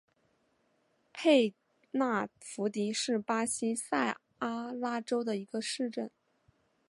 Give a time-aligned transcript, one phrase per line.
[1.13, 1.53] 佩
[1.91, 6.09] 纳福蒂是巴西塞阿拉州的一个市镇。